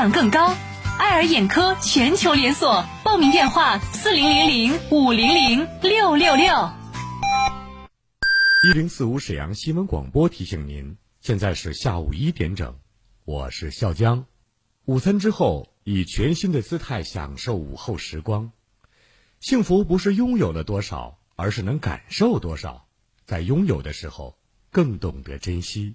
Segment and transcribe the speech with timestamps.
[0.00, 0.56] 量更高。
[0.98, 6.70] 爱尔眼科全球连锁，报名电话：四零零零五零零六六六。
[8.62, 12.74] 一零四五沈阳新闻广播提醒您，现在是下午一点整，
[13.26, 14.24] 我是笑江。
[14.86, 18.52] 午餐之后，以全新的姿态享受午后时光。
[19.38, 22.86] 幸福不是拥有了多少，而是能感受多少。
[23.26, 24.34] 在拥有的时候，
[24.70, 25.94] 更懂得珍惜。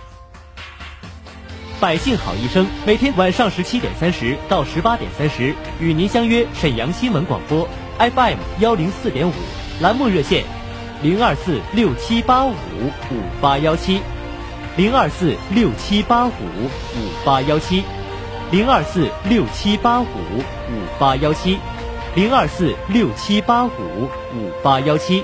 [1.81, 9.33] 百姓好医生每天晚上十七点三十到十八点三十与您相约沈阳新闻广播 FM 幺零四点五
[9.81, 10.45] 栏目热线
[11.01, 13.99] 零二四六七八五五八幺七
[14.77, 17.83] 零二四六七八五五八幺七
[18.51, 21.57] 零二四六七八五五八幺七
[22.13, 24.03] 零二四六七八五
[24.35, 25.23] 五八幺七。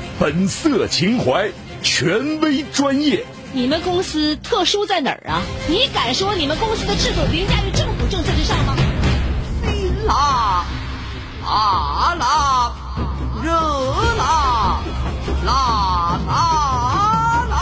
[0.21, 1.49] 本色情怀，
[1.81, 3.25] 权威专业。
[3.53, 5.41] 你们公司特殊在哪儿啊？
[5.67, 8.75] 你敢说你们公司的制度凌驾于政府政策之上吗？
[9.63, 10.63] 非啦，
[11.43, 12.71] 啊啦，
[13.43, 13.51] 热
[14.19, 14.83] 啦，
[15.43, 17.55] 啦啦啦。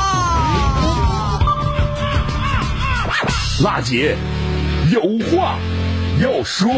[3.64, 4.18] 辣姐，
[4.92, 5.00] 有
[5.30, 5.58] 话
[6.22, 6.70] 要说。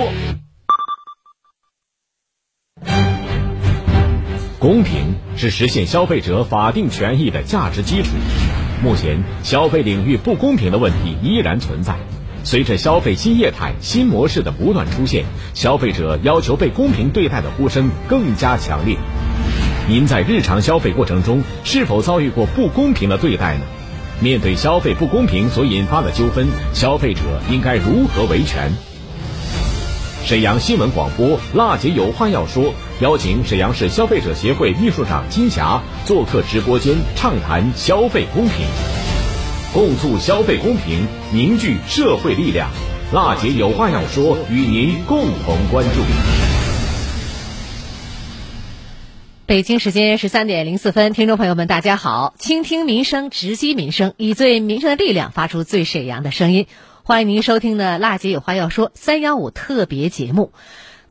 [4.62, 8.10] 公平是实现消费者法定权益的价值基础。
[8.84, 11.96] 目前，消费领域不公平的问题依然存在。
[12.44, 18.98] 随着消费新业态、新模式的不断出现，消费者要求被公平对待的呼声更加强烈。
[19.90, 23.64] 您在日常消费过程中是否遭遇过不公平的对待呢？
[24.20, 28.72] 面对消费不公平所引发的纠纷，消费者应该如何维权？
[30.24, 32.76] 沈阳新闻广播，辣姐有话要说。
[33.02, 38.68] 邀请沈阳市消费者协会秘书长金霞做客直播间，畅谈消费公平，
[39.74, 42.70] 共促消费公平，凝聚社会力量。
[43.12, 46.02] 辣姐有话要说，与您共同关注。
[49.48, 52.36] 北京时间十三点零四分，听众朋友们，大家好！
[52.38, 56.68] 倾听民生，直击民生，以最民生的力量发出最沈阳的声音。
[57.02, 60.54] 欢迎您收听的《辣姐有话要说》三幺五特别节目。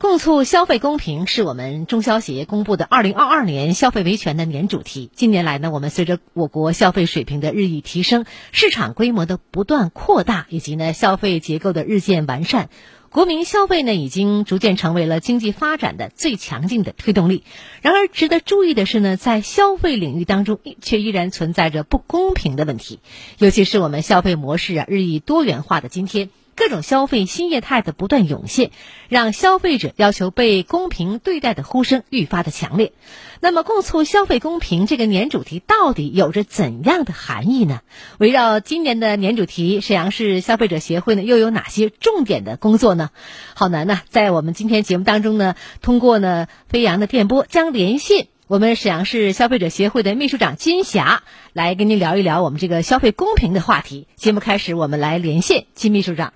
[0.01, 5.11] 共促消费公平是我们中消协公布的二零二二年消费维权的年主题。
[5.13, 12.69] 近年来呢，我们随着我国消费水平的日益提升，市场规模的不断扩大，以及呢消费结构的日渐完善，
[13.11, 17.43] 国民消费呢已经逐渐成为了经济发展的最强劲的推动力。
[17.83, 23.01] 然而，值得注意的是呢，在消费领域当中，却依然存在着不公平的问题，
[23.37, 26.31] 尤其是我们消费模式啊日益多元化的今天。
[26.61, 28.69] 各种消费新业态的不断涌现，
[29.09, 32.93] 让消费者要求被公平对待的呼声愈发的强烈。
[33.39, 37.81] 那么，共促消费公平这个年主题到底有着怎样的含义呢？
[38.19, 43.09] 围绕今年的年主题，沈阳市消费者协会呢又有哪些重点的工作呢？
[43.55, 51.23] 郝楠呢，在我们今天节目当中呢，通过呢飞扬的电波将连线我们沈阳市消费者协会的秘书长金霞，
[51.53, 54.05] 来跟您聊一聊我们这个消费公平的话题。
[54.15, 56.33] 节目开始，我们来连线金秘书长。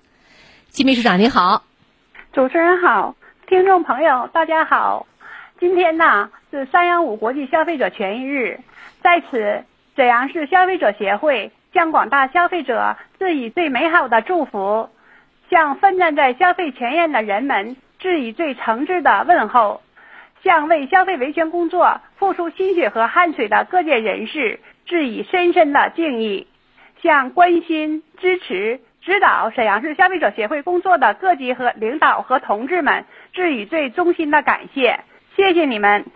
[0.75, 1.63] 金秘书长，您好。
[2.33, 3.15] 主持人好，
[3.47, 5.07] 听众朋友大家好。
[5.57, 8.59] 今天呢是三幺五国际消费者权益日，
[9.01, 9.63] 在此，
[9.95, 14.89] 沈阳市消费者协会向广大消费者致以最美好的祝福，
[15.49, 19.81] 向奋战在消费前沿的人们致以最诚挚的问候，
[20.43, 26.47] 向为消费维权工作付出心血和汗水的各界人士致以深深的敬意，
[27.01, 34.99] 向关心、支持、指导沈阳市消费者协会工作的各级和领导和同志们致以最衷心的感谢。
[35.35, 36.07] 谢谢你们。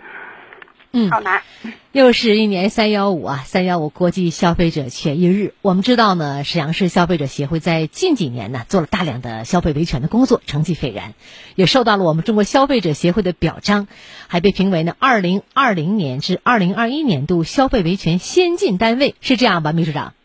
[0.91, 1.43] 嗯，好难。
[1.91, 5.53] 又是一年三幺五啊，三幺五国际消费者权益日。
[5.61, 11.13] 我们知道呢，沈阳市消费者协会在近几年呢做了大量的消费维权的工作，成绩斐然，
[11.53, 13.87] 也受到了我们中国消费者协会的表彰，
[14.27, 20.15] 还被评为呢二零二零年至二零二一年度消费维权先进单位，是这样吧，秘书长？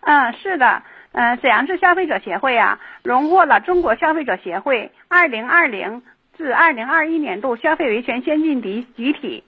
[0.00, 0.82] 嗯，是的。
[1.20, 6.02] 嗯，沈阳市消费者协会啊，荣获了中国消费者协会二零二零。
[6.36, 9.42] 至二零二一年度消费维权先进集集体，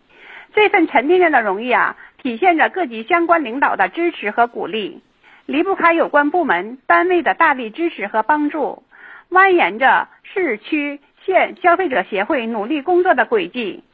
[0.52, 5.00] 这份沉甸甸的荣誉啊，体现着各级相关领导的支持和鼓励，
[5.46, 8.82] 离不开有关部门单位的大力支持和帮助，
[9.30, 13.84] 蜿蜒着市区县消费者协会努力工作的轨迹，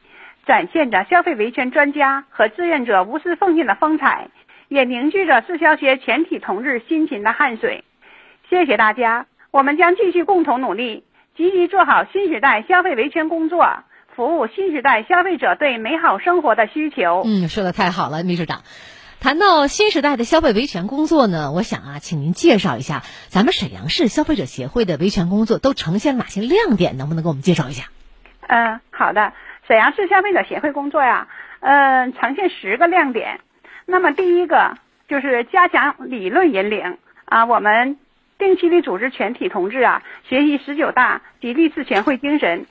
[0.47, 4.29] 展现着消费维权专家和志愿者无私奉献的风采，
[4.67, 7.83] 也凝聚着市消协全体同志辛勤的汗水。
[8.49, 11.03] 谢谢大家，我们将继续共同努力。
[11.35, 13.83] 积极做好新时代消费维权工作，
[14.15, 17.21] 服务新时代消费者对美好生活的需求。
[17.25, 18.63] 嗯，说的太好了，秘书长。
[19.19, 27.89] 谈到新时代的消费维权工作呢，我想啊，请您介绍一下咱们沈阳市消费者协会的维权工作都呈现了哪些亮点，能不能给我们介绍一下？
[28.47, 29.33] 嗯，好的。
[29.67, 31.27] 沈阳市消费者协会工作呀，
[31.59, 33.41] 嗯，呈现十个亮点。
[33.87, 37.97] 那么第一个就是加强理论引领啊，我们。
[38.39, 42.67] 定期的组织全体同志啊，学习十九大及历次全会精神，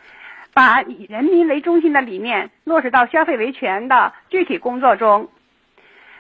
[0.55, 5.29] 把以人民为中心的理念落实到消费维权的具体工作中。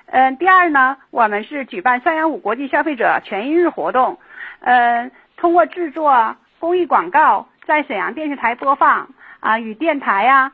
[0.07, 4.19] 嗯，第二呢，我们是举办三幺五国际消费者权益日活动，
[4.63, 10.51] 嗯，通过制作公益广告，在沈阳电视台播放啊，与电台呀、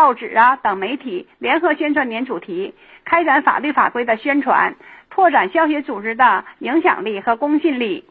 [0.00, 2.74] 报纸啊等媒体联合宣传年主题，
[3.04, 4.74] 开展法律法规的宣传。
[5.10, 8.06] 拓展消协组织的影响力和公信力。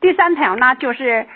[0.00, 1.26] 第三条呢，就是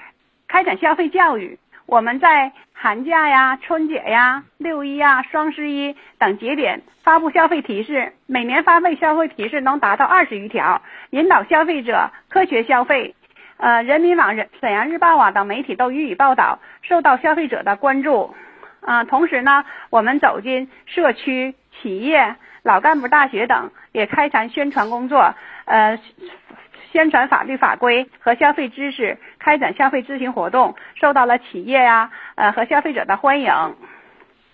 [0.46, 1.58] 开展消费教育。
[1.86, 13.16] 我们在寒假呀、春节呀、六一呀、双十一等节点发布消费提示，每年发布消费提示能达到二十余条，引导消费者科学消费。
[13.56, 18.32] 呃，人民网、沈阳日报啊等媒体都予以报道，受到消费者的关注。
[18.82, 22.36] 啊，同时呢，我们走进社区、企业。
[22.64, 25.34] 老干部大学等也开展宣传工作，
[25.64, 25.98] 呃，
[26.92, 33.52] 宣传法律法规和消费知识，开展消费咨询活动，受到了企业呀呃和消费者的欢迎。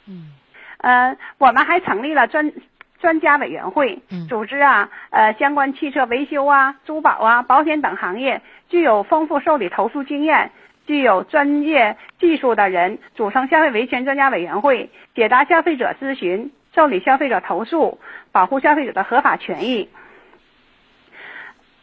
[0.07, 0.33] 嗯，
[0.79, 2.51] 呃，我们还成立了专
[2.99, 10.51] 专家委员会，组织啊呃相关汽车维修啊、珠宝啊、保险等行业具有丰富受理投诉经验、
[10.89, 16.51] 具有专业技术的人，组成消费维权专家委员会，解答消费者咨询。
[16.75, 17.99] 受理消费者投诉，
[18.33, 19.91] 保护消费者的合法权益。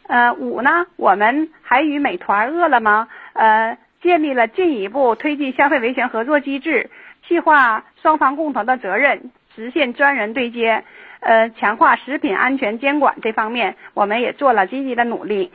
[0.08, 6.90] 呃，五呢，我们还与美团、饿了么呃建立了进一步推进消费维权合作机制，
[7.28, 10.82] 细化双方共同的责任，实现专人对接。
[11.20, 15.52] 呃，强化食品安全监管这方面，我们也做了积极的努力。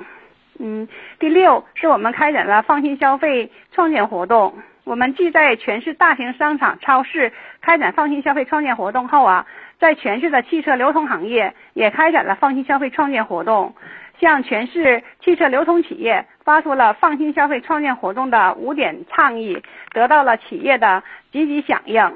[0.59, 0.87] 嗯，
[1.19, 4.53] 第六是我们开展了放心消费创建活动。
[4.83, 7.31] 我们既在全市大型商场、超市
[7.61, 9.45] 开展放心消费创建活动后啊，
[9.79, 13.75] 在全市的汽车流通行业也开展了放心消费创建活动，
[14.19, 19.61] 向全市汽车流通企业发出了放心消费创建活动的五点倡议，
[19.93, 22.13] 得到了企业的积极响应。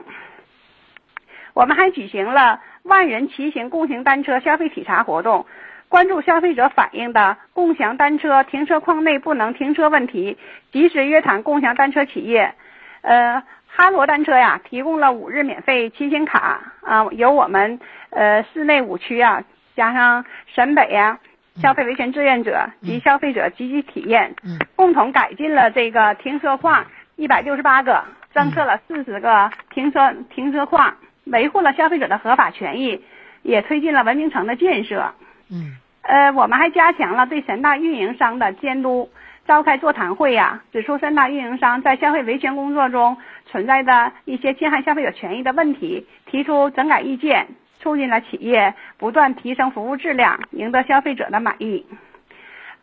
[1.53, 5.45] 我们还举行了万人骑行共享单车消费体察活动。
[5.89, 10.37] 关注消费者反映的共享单车停车框内不能停车问题，
[10.71, 12.53] 及时约谈共享单车企业。
[13.01, 19.43] 呃，哈罗单车呀，提供了五日免费骑行卡啊，由我们呃市内五区啊，
[19.75, 21.19] 加上沈北呀、
[21.61, 33.03] 消费维权志愿者及消费者积极体验，嗯共同改进了这个停车框一百六十八个，增设了四十个停车停车框，维护了消费者的合法权益，
[33.43, 35.13] 也推进了文明城的建设。
[35.49, 39.09] 嗯呃，我们还加强了对三大运营商的监督，
[39.47, 47.47] 召开座谈会呀、指出三大运营商在消费维权工作中存在的一些侵害消费者权益的问题，提出整改意见，
[47.79, 51.85] 促进了企业不断提升服务质量，赢得消费者的满意。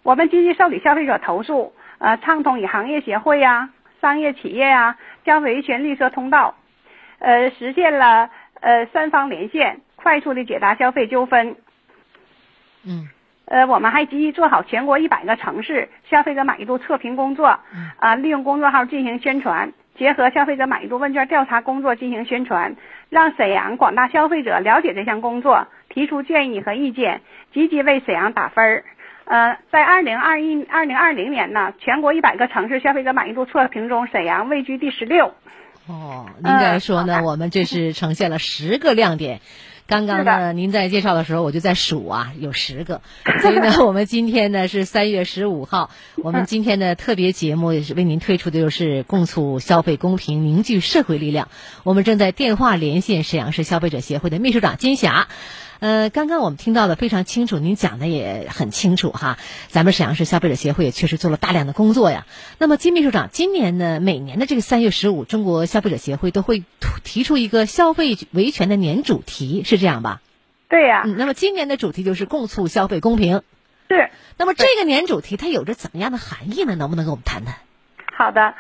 [0.02, 6.57] 我们积极受理消费者投诉，呃，畅通与行业协会呀、商业企业呀、消费维权绿色通道，
[7.21, 11.54] 呃，实现了呃三方连线，快速的解答消费纠纷。
[12.87, 13.09] 嗯
[13.45, 17.59] 呃，我们还积极做好全国一百个城市消费者满意度测评工作，
[17.99, 22.77] 啊、利用公众号进行宣传，结合消费者满意度问卷调查工作进行宣传，
[23.11, 27.21] 让沈阳广大消费者了解这项工作，提出建议和意见，
[27.53, 28.85] 积极为沈阳打分儿。
[29.25, 35.35] 呃，在二零二一、二零二零年呢，全国一百个城市消费者满意度测评中，沈阳位居第十六。
[35.87, 39.41] 哦，您该说呢，我们这是呈现了十个亮点。
[39.85, 43.03] 刚刚呢，您在介绍的时候，我就在数啊，有十个。
[43.43, 45.91] 所以呢，我们今天呢是三月十五号，
[46.23, 51.49] 我们今天的特别节目也是为您推出的就是共促消费公平，凝聚社会力量。
[51.83, 55.27] 我们正在电话连线沈阳市消费者协会的秘书长金霞。
[55.83, 59.37] 呃，刚刚我们听到的非常清楚，您讲的也很清楚哈。
[59.67, 62.25] 咱们沈阳市消费者协会也确实做了大量的工作呀。
[62.59, 66.62] 那么金秘书长，今年呢，每年的这个三月十五，中国消费者协会都会
[67.03, 70.21] 提出一个消费维权的年主题，是这样吧？
[70.69, 73.43] 对呀、嗯，那么今年的主题就是共促消费公平。
[73.91, 74.09] 是。
[74.39, 76.77] 那么这个年主题它有着怎么样的含义呢？
[76.77, 77.57] 能不能跟我们谈谈？
[78.15, 78.55] 好的，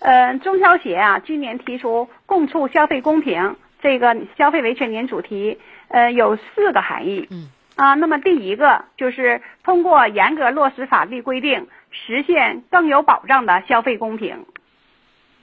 [0.00, 5.58] 呃，中消协啊，今年提出共促消费公平这个消费维权年主题，
[5.92, 7.28] 呃，有四个含义。
[7.30, 7.48] 嗯。
[7.74, 14.44] 啊，那么第一个就是通过严格落实法律规定，实现更有保障的消费公平。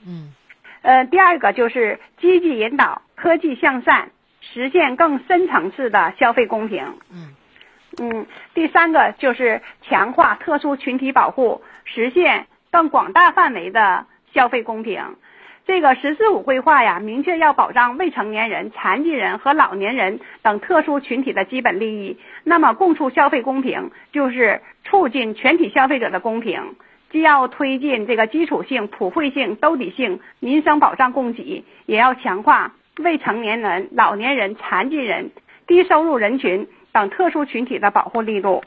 [0.06, 0.34] 嗯。
[0.82, 6.86] 呃，第二个就是积极引导科技向善，实现更深层次的消费公平。
[7.12, 7.36] 嗯。
[8.00, 15.16] 嗯，第三个就是强化特殊群体保护，实现更广大范围的消费公平。
[15.66, 22.18] 这个“十四五”规划呀，明确要保障未成年人、残疾人和老年人等特殊群体的基本利益。
[22.44, 26.76] 那么，共促消费公平就是促进全体消费者的公平，
[27.12, 35.30] 既要推进这个基础性、普惠性、兜底性民生保障供给，也要强化未成年人、老年人、残疾人、
[35.68, 38.64] 低收入人群等特殊群体的保护力度。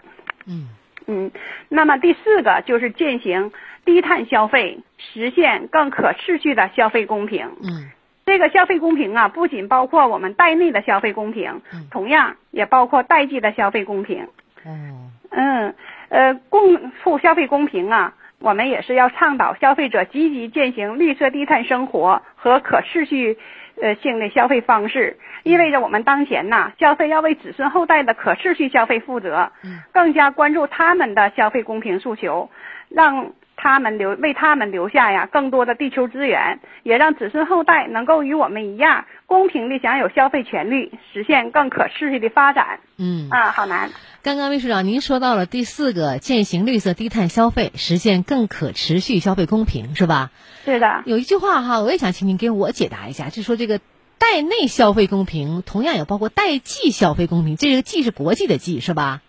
[0.46, 0.68] 嗯
[1.08, 1.32] 嗯，
[1.68, 3.50] 那么第四个就是践行
[3.84, 7.50] 低碳消费，实现更可持续的消费公平。
[7.62, 7.90] 嗯
[8.24, 11.60] 这个消费公平啊，不仅包括我们代内的消费公平，
[11.90, 14.28] 同样也包括代际的消费公平。
[14.64, 15.74] 哦嗯，
[16.08, 23.38] 呃，共促消费公平啊，我们也是要倡导消费者积极践行绿色低碳生活和可持续
[23.82, 29.50] 呃性的消费方式，意味着我们当前呐、消费要为子孙后代的可持续消费负责，
[29.92, 32.50] 更加关注他们的消费公平诉求，
[32.88, 33.32] 让
[33.62, 42.80] 他们留为他们留下呀更多的地球资源，也让子孙后代能够与我们一样公平地享有消费权利，实现更可持续的发展。
[42.98, 43.90] 嗯啊，好难。
[44.22, 50.32] 刚刚魏处长您说到了第四个，践行绿色低碳消费，实现更可持续消费公平，是吧？
[50.64, 51.02] 是的。
[51.06, 53.78] 有一句话哈，我也想请您给我解答一下，就说这个
[54.18, 57.56] 代内消费公平，同样也包括代际消费公平。
[57.56, 59.20] 这个“际”是国际的“际”，是吧？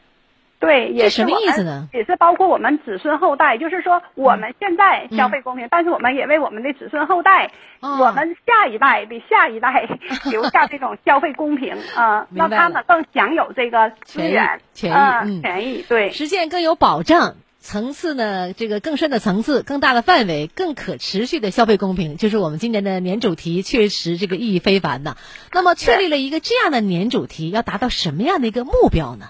[0.64, 1.90] 对，也是什么意思呢？
[1.94, 7.52] 也是包括我们子孙后代，就是说我们现在消费公平，但是我们也为我们的子孙后代，
[7.82, 9.90] 哦我们下一代的下一代
[10.32, 17.36] 留下这种消费公平啊、让他们更享有这个资权益源、权益权益，对，实现更有保障。
[17.66, 25.16] 层次呢，这个更深的层次、更大的范围、更可持续的消费公平，就是我们今年的年主题，确实这个意义非凡的。
[25.54, 29.28] 那么，确立了一个这样的年主题，要达到什么样的一个目标呢？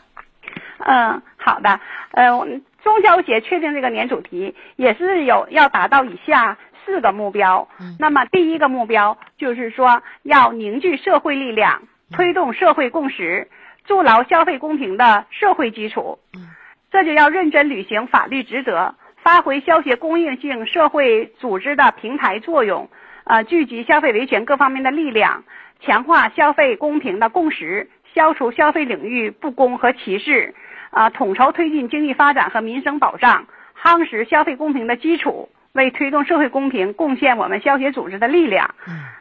[0.86, 1.80] 嗯，好的，
[2.12, 7.68] 呃，我们中消协确定这个年主题也是有要达到以下四个目标。
[8.00, 13.48] 那么第一个目标就是说要凝聚社会力量，推动社会共识，
[13.86, 16.20] 筑牢消费公平的社会基础。
[16.92, 22.90] 这就要认真履行法律职责，发挥消协公益性社会组织的平台作用，
[23.24, 25.44] 呃，聚集消费维权各方面的力量，
[25.80, 30.54] 强化消费公平的共识，消除消费领域不公和歧视，
[30.94, 33.48] 啊、统筹推进经济发展和民生保障，
[33.82, 38.76] 夯实消费公平的基础，为推动社会公平贡献我们消协组织的力量。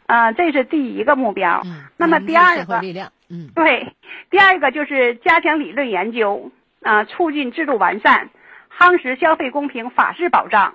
[0.07, 1.63] 啊、这是第一个目标。
[1.65, 3.95] 嗯那么第二个力量，嗯，对，
[4.29, 6.51] 第二个就是加强理论研究，
[6.83, 8.29] 啊，促进制度完善，
[8.77, 10.75] 夯实消费公平法治保障。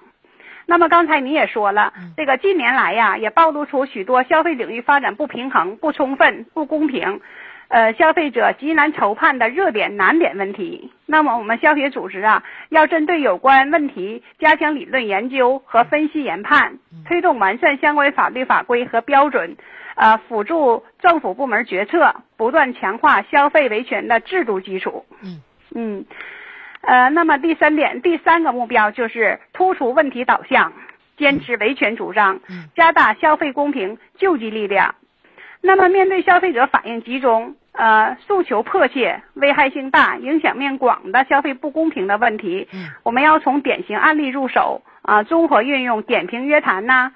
[0.66, 7.20] 那么刚才你也说了，这个近年来呀，也暴露出许多消费领域发展不平衡、不充分、不公平，
[7.70, 10.92] 呃，消费者极难筹判的热点难点问题。
[11.06, 19.58] 那么我们消协组织啊，要针对有关问题加强理论研究和分析研判，推动完善相关法律法规和标准，
[19.96, 25.06] 呃，辅助政府部门决策，不断强化消费维权的制度基础。
[25.22, 25.42] 嗯
[25.76, 26.06] 嗯。
[26.82, 30.72] 呃，那么第三点，第三个目标就是突出问题导向，
[31.18, 32.40] 坚持维权主张，
[32.76, 34.96] 加大消费公平救济力量。
[35.62, 42.68] 那么，面对消费者反应集中、呃诉求迫切、危害性大、影响面广的消费不公平的问题，
[43.04, 47.12] 我们要从典型案例入手啊，综合运用点评约谈呐、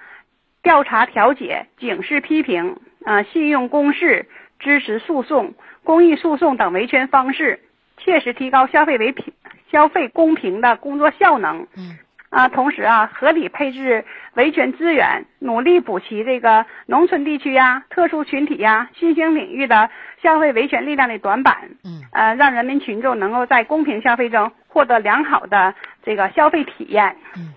[0.64, 4.28] 调查调解、警示批评啊、信用公示、
[4.60, 7.60] 支持诉讼、公益诉讼等维权方式，
[7.98, 9.34] 切实提高消费维平。
[9.72, 11.98] 消费公平的工作效能，嗯，
[12.32, 19.90] 啊，同时啊，合理配置维权资源，努力补齐这个农村地区呀、特殊群体呀、新兴领域的
[20.22, 27.54] 消费维权力量的短板，嗯，呃，让人民群众能够在公平消费中获得良好的这个消费体验，嗯，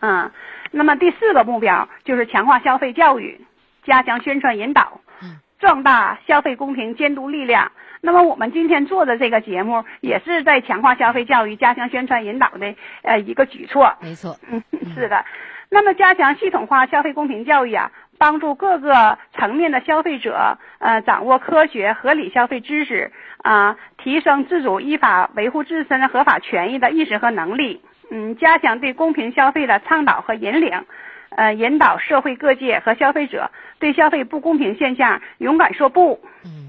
[0.00, 0.32] 啊，
[0.72, 3.40] 那么第四个目标就是强化消费教育，
[3.84, 7.70] 加强宣传引导，嗯，壮大消费公平监督力量。
[8.06, 13.94] 那么我们今天做的这个节目，也是在强化消费教育、加强宣传引导的呃一个举措。
[14.02, 14.62] 没错，嗯，
[14.94, 15.24] 是的。
[15.70, 27.80] 那么加强系统化消费公平教育啊，帮助各个层面的消费者呃掌握科学合理消费知识啊，提升自主依法维护自身合法权益的意识和能力。
[28.10, 30.84] 嗯，加强对公平消费的倡导和引领，
[31.30, 36.20] 呃，引导社会各界和消费者对消费不公平现象勇敢说不，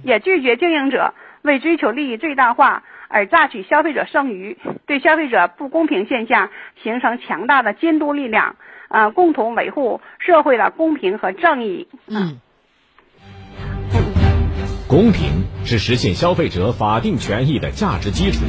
[0.06, 1.14] 也拒绝经营者。
[1.46, 6.50] 为追求利益最大化而榨取消费者剩余，对消费者不公平现象
[6.84, 8.56] 形成强大的监督力量，
[8.88, 11.88] 啊，共同维护社会的公平和正义。
[12.08, 12.40] 嗯，
[14.90, 18.40] 公平是实现消费者法定权益的价值基础。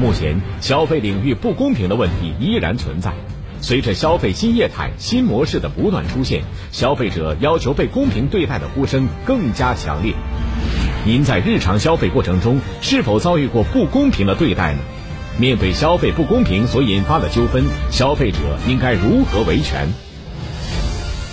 [0.00, 3.12] 目前，消费领域不公平的问题依然存在。
[3.60, 10.12] 随着消费新业态、新模式的不断出现，消费者要求被公平对待的呼声更加强烈。
[11.06, 14.78] 您在日常消费过程中是否遭遇过不公平的对待呢？
[15.38, 19.86] 面对消费不公平所引发的纠纷，消费者应该如何维权？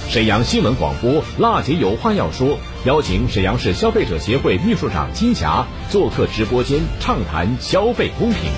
[0.10, 2.48] 沈阳新闻广播《辣姐有话要说》
[2.84, 8.52] 邀请沈阳市消费者协会秘书长金霞做客直播间，畅谈消费公平，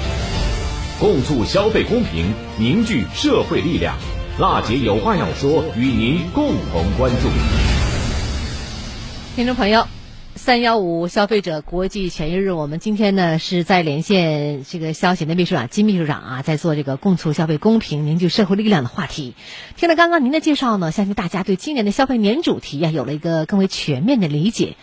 [1.00, 3.96] 共促消费公平，凝聚社会力量。
[4.40, 7.30] 辣姐有话要说，与您共同关注。
[9.36, 9.88] 听众朋友。
[10.44, 19.36] 三幺五消费者国际权益日，我们今天呢是在连线这个消协的秘书长金秘书长啊，在做这个共促消费公平、凝聚社会力量的话题。
[19.78, 24.76] 听了刚刚您的介绍呢，相信大家对今年的消费年主题啊有了一个更为全面的理解。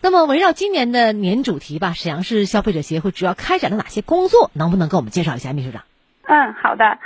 [0.00, 4.52] 那么围绕今年的年主题吧，沈阳市消费者协会主要开展了哪些工作？
[4.54, 5.82] 能不能给我们介绍一下，秘书长？
[6.28, 6.96] 嗯，好的。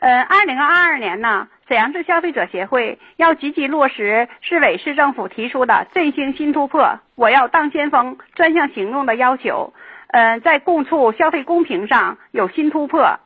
[0.00, 1.46] 呃，二零二二年呢。
[1.70, 9.72] 沈阳市消费者协会要积极落实市委市政府提出的振兴新突破、我要当先锋专项行动的要求，
[10.08, 13.20] 呃，在共促消费公平上有新突破，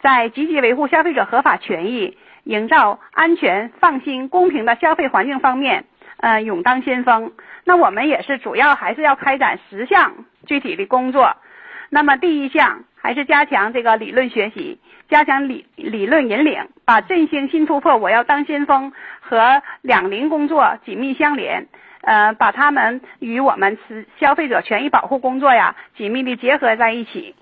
[0.00, 5.84] 在积极维护消费者合法权益、营造安全、放心、公平的消费环境方面，
[6.18, 7.32] 呃，勇当先锋。
[7.64, 10.12] 那我们也是主要还是要开展十项
[10.46, 11.34] 具体的工作。
[11.88, 14.80] 那么第一项还是加强这个理论学习。
[15.08, 21.66] 加强理理论引领，把振兴新突破、我要当先锋和两零工作紧密相连，
[22.02, 23.78] 呃，把他们与我们
[24.20, 27.34] 消费者权益保护工作呀紧密的结合在一起。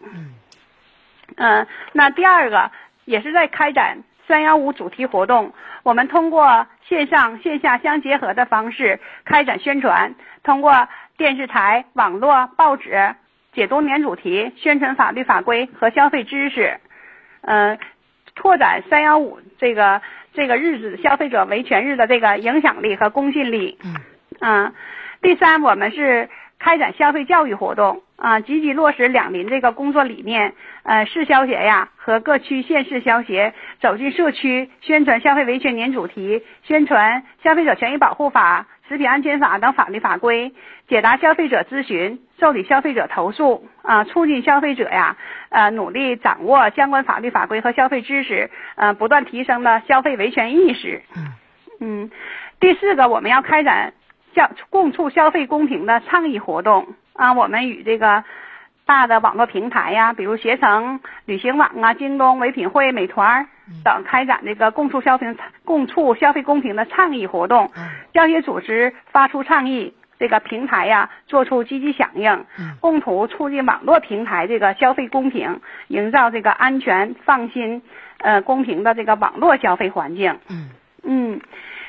[1.37, 2.71] 嗯，那第二个
[3.05, 13.17] 也是在开展三幺五主题活动，我们通过线上线下相结合的方式开展宣传，通过电视台、网络、报纸
[13.57, 16.79] 解读年主题，宣传法律法规和消费知识。
[17.41, 17.79] 嗯，
[18.35, 20.03] 拓展三幺五这个
[20.35, 23.79] 这个日子消费者维权日的这个影响力和公信力。
[23.83, 23.95] 嗯。
[24.41, 24.73] 啊，
[25.23, 30.53] 第三，我们是开展消费教育活动啊，积极落实两民这个工作理念。
[30.83, 38.67] 呃，市消协呀和各区县市消协走进社区，宣传消费维权年主题，宣传消费者权益保护法。
[38.89, 40.53] 食品安全法等法律法规，
[40.89, 45.17] 解答消费者咨询，受理消费者投诉啊，促进消费者呀，
[45.49, 51.03] 呃，努力掌握相关法律法规和消费知识，呃，不断提升的消费维权意识。
[51.17, 51.33] 嗯
[51.81, 52.11] 嗯，
[52.61, 53.93] 第四个，我们要开展
[54.35, 58.25] 消共促消费公平的倡议活动啊，我们与这个
[58.87, 63.49] 大的网络平台呀，比如携程、旅行网啊、京东、唯品会、美团
[63.85, 65.27] 等，开展这个共促消费、
[65.65, 67.71] 共促消费公平的倡议活动。
[68.15, 72.45] 教协组织发出倡议，这个平台呀做出积极响应，
[72.81, 77.83] 共同促进网络平台这个消费公平，营造这个安全、放心、
[78.19, 80.39] 呃公平的这个网络消费环境。
[80.49, 80.71] 嗯
[81.03, 81.41] 嗯，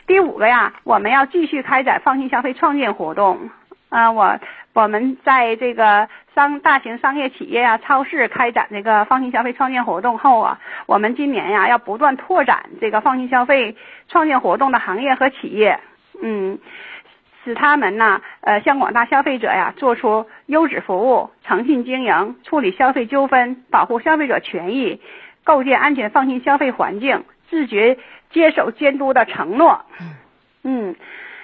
[0.07, 3.51] 第五个呀，我们要继续开展放心消费创建活动。
[3.89, 4.39] 啊、我
[4.73, 13.75] 我们在这个商大型商业企业呀、超市开展这个放心消费创建活动后啊，我们今年呀要不断拓展这个放心消费
[14.09, 15.79] 创建活动的行业和企业，
[16.21, 16.59] 嗯，
[17.43, 25.01] 使他们呢呃向广大消费者呀做出优质服务、诚信经营、处理消费纠纷、保护消费者权益、
[25.45, 27.97] 构建安全放心消费环境、自觉
[28.31, 29.85] 接手监督的承诺。
[30.63, 30.95] 嗯，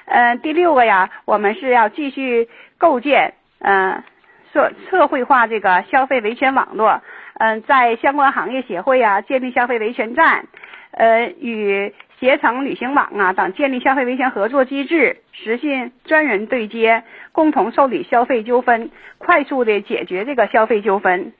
[0.06, 4.04] 呃，第六个呀，我们是要继续构建嗯
[4.52, 7.02] 社社会化这个消费维权网络，
[7.39, 10.46] 嗯、在相关行业协会啊建立消费维权站，
[10.92, 21.34] 呃，与携程、旅行网啊等建立消费维权合作机制，实现专人对接，共同受理消费纠纷，快速的解决这个消费纠纷。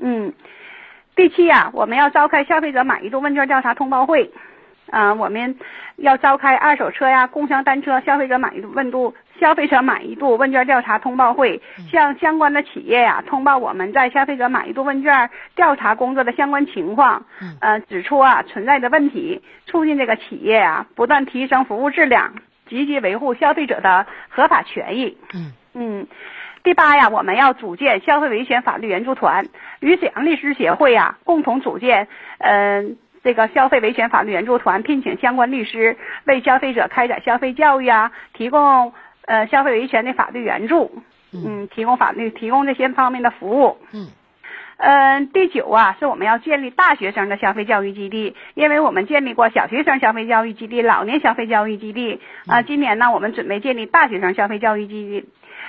[0.00, 0.32] 嗯，
[1.14, 4.30] 第七呀、我们要召开消费者满意度问卷调查通报会。
[4.90, 5.56] 啊、我们
[5.96, 17.24] 要召开二手车呀、共享单车消费者满意度问度消费者满意度问卷调查通报会，向相关的企业呀、通报我们在消费者满意度问卷调查工作的相关情况，
[17.60, 22.34] 呃，指出啊存在的问题，促进这个企业啊不断提升服务质量，
[22.68, 25.16] 积极维护消费者的合法权益。
[25.34, 26.06] 嗯嗯。
[26.64, 29.46] 第八呀，我们要组建消费维权法律援助团，
[29.80, 32.96] 与沈阳律师协会呀共同组建，嗯、
[33.28, 38.94] 这个消费维权法律援助团，聘请相关律师为消费者开展消费教育啊，提供
[39.26, 41.02] 呃消费维权的法律援助，
[41.34, 43.76] 嗯，提供法律提供这些方面的服务。
[43.92, 44.06] 嗯。
[44.78, 55.28] 嗯，第九啊，是我们要建立大学生的消费教育基地，因为我们建立过小学生消费教育基地、老年消费教育基地啊、今年呢，我们准备建立大学生消费教育基地。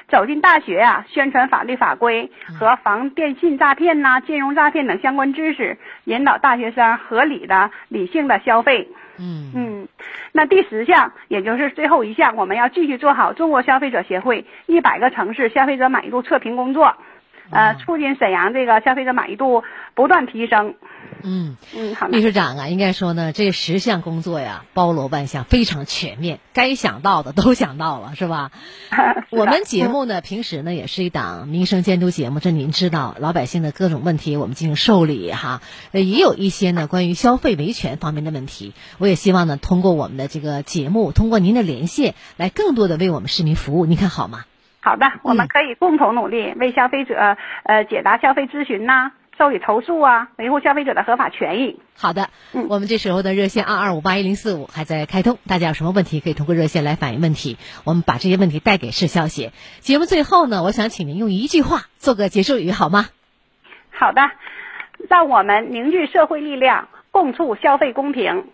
[0.10, 8.88] 走进大学啊，宣传法律法规和防电信诈骗呐、金融诈骗等相关知识，引导大学生合理的、理性的消费。
[9.20, 9.52] 嗯。
[9.56, 9.88] 嗯，
[10.32, 16.96] 那第十项，也就是最后一项，我们要继续做好中国消费者协会一百个城市消费者满意度测评工作，
[17.52, 19.64] 呃，促进沈阳这个消费者满意度
[19.96, 20.76] 不断提升。
[21.24, 21.58] 嗯。
[21.76, 22.22] 嗯，好的秘。
[22.22, 28.52] 书长啊，应该说呢，这十项工作呀，包罗万象，非常全面，该想到的都想到了，是吧？
[29.30, 44.46] 我们节目呢，平时呢也是一档民生监督节目，这您知道，老百姓的各种问题我们进行受理哈，呃，也有一些呢关于消费维权方面的问题，我也希望呢通过我们的这个节目，通过您的连线，来更多的为我们市民服务，您看好吗？
[44.82, 51.80] 好的，我们可以共同努力，为消费者呃解答消费咨询呐、受理投诉啊，维护消费者的合法权益。
[51.98, 52.30] 好的，
[52.70, 59.52] 我们这时候的热线二二五八一零四五还在开通，大家有什么问题可以通过热线来反映问题，我们把这些问题带给市消协。
[59.80, 63.10] 节目最后呢，我想请您用一句话做个结束语，好吗？
[63.92, 64.22] 好的，
[65.10, 68.46] 让我们凝聚社会力量，共促消费公平。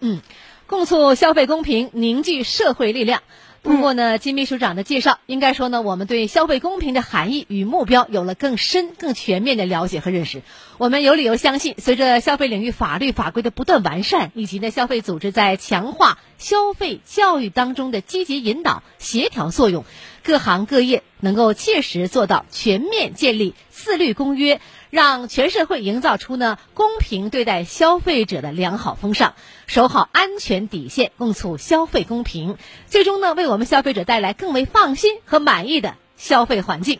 [0.00, 0.22] 嗯，
[0.66, 3.20] 共促消费公平，凝聚社会力量。
[3.62, 10.42] 通过呢金秘书长的介绍，应该说呢，我们对消费公平的含义与目标有了更深、更全面的了解和认识。
[10.78, 19.84] 我们有理由相信，随着消费领域法律法规的不断完善，以及呢消费组织在强化消费教育当中的积极引导、协调作用，
[20.24, 29.34] 各行各业能够切实做到全面建立自律公约，让全社会营造出呢公平对待消费者的良好风尚，
[29.66, 36.98] 守好安全底线，共促消费公平，最终呢为我们消费者带来更为放心和满意的消费环境。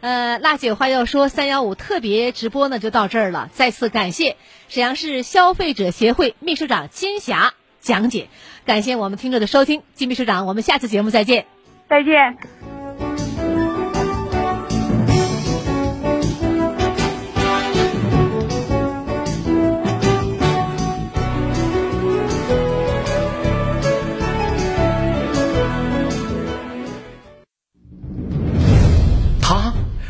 [0.00, 3.50] 呃，辣姐话要说，三幺五特别直播呢就到这儿了。
[3.52, 4.36] 再次感谢
[4.68, 8.28] 沈阳市消费者协会秘书长金霞讲解，
[8.64, 11.46] 感谢我们听众的收听，金秘书长，我们下次节目再见。
[11.88, 12.57] 再见。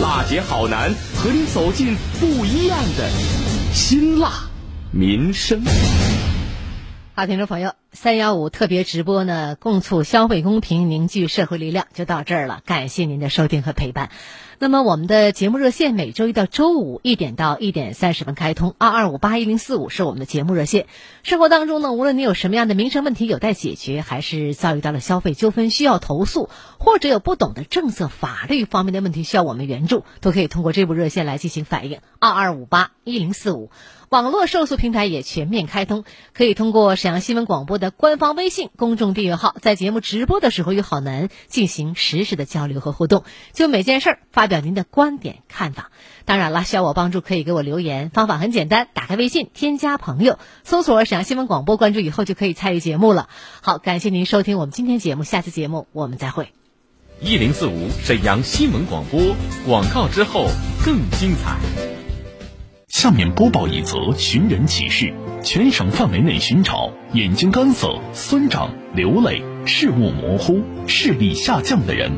[0.00, 3.08] 辣姐好男和你走进不一样的
[3.72, 4.32] 辛辣
[4.90, 5.62] 民生。
[7.14, 12.60] 好，听众朋友，三幺五特别直播呢，共促消费公平，凝聚社会力量，就到这儿了。
[12.66, 14.10] 感谢您的收听和陪伴。
[14.64, 20.86] 那么，我们的节目热线每周一到周五一点到一点三十分开通，二二五八一零四五是我们的节目热线。
[21.22, 26.48] 生活当中呢，无论你有什么样的民生问题有待解决，还是遭遇到了消费纠纷需要投诉，
[26.78, 31.98] 或者有不懂的政策法律方面的问题需要我们援助，都可以通过这部热线来进行反映。
[32.18, 33.68] 二二五八一零四五。
[34.14, 45.90] 网络受诉平台也全面开通，可以通过沈阳新闻广播的官方微信公众订阅号，在节目直播的时候与好男进行实时的交流和互动，就每件事儿发表您的观点看法。
[46.24, 53.28] 当然了，需要我帮助可以给我留言，方法很简单，打开微信添加朋友，搜索沈阳新闻广播，关注以后就可以参与节目了。
[53.62, 56.52] 好，感谢您收听我们今天节目，下次节目我们再会。
[57.20, 59.20] 一零四五沈阳新闻广播
[59.66, 60.46] 广告之后
[60.84, 61.93] 更精彩。
[62.94, 72.12] 下面播报一则寻人启事：全省范围内寻找眼睛干涩、酸胀、流泪、视物模糊、视力下降的人，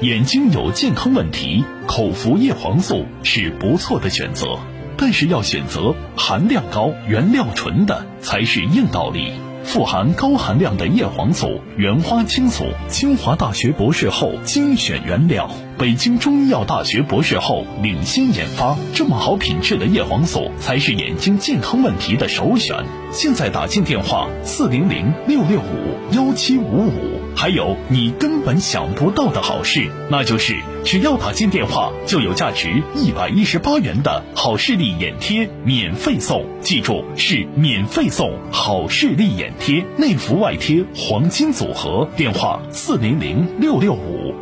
[0.00, 4.58] 眼睛有健康问题，口服叶黄素是不错的选择，
[4.96, 9.30] 但是要选择含量高、原料纯的才是硬道理。
[9.62, 15.48] 富含高含量的叶黄素、原花青素，清华大学博士后精选原料，
[15.80, 22.76] 北京中医药大学博士后领先研发，这么好品质的叶黄素才是眼睛健康问题的首选。
[23.10, 36.44] 现在打进电话四零零六六五幺七五五，还有你根本想不到的好事，那就是只要打进电话，就有价值一百一十八元的好视力眼贴免费送。
[36.60, 42.06] 记住，是免费送好视力眼贴，内服外贴黄金组合。
[42.18, 44.19] 电话四零零六六五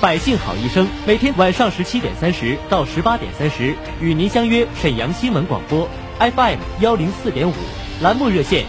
[0.00, 5.88] 百姓好医生每天晚上十七点三十到十八点三十与您相约沈阳新闻广播
[6.20, 7.52] FM 幺零四点五
[8.00, 8.64] 栏目热线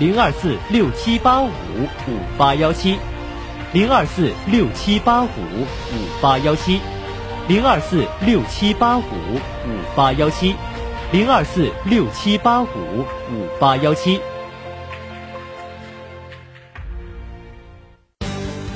[0.00, 2.98] 零二四六七八五五八幺七
[3.72, 6.80] 零二四六七八五五八幺七
[7.46, 10.56] 零二四六七八五五八幺七
[11.12, 12.66] 零二四六七八五
[13.30, 14.20] 五八幺七。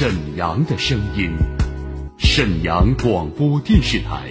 [0.00, 1.30] 沈阳的声音，
[2.16, 4.30] 沈阳广播电视台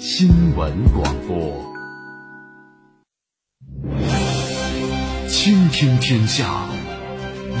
[0.00, 1.64] 新闻广播，
[5.28, 6.68] 倾听天下，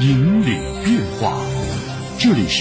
[0.00, 1.40] 引领变化。
[2.18, 2.54] 这里是。